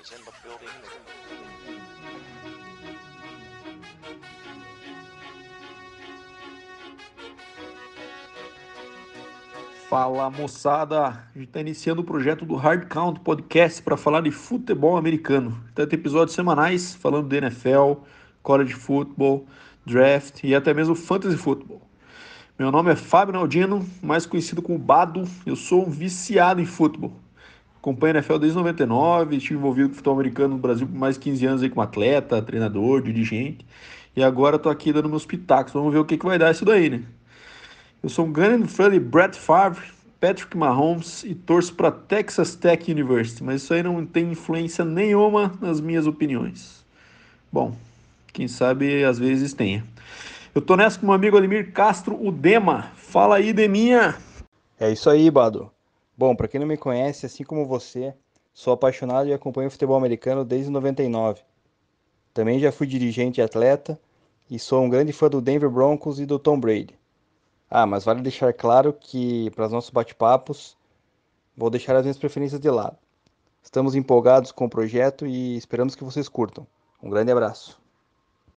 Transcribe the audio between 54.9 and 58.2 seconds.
isso aí, Bado. Bom, para quem não me conhece, assim como você,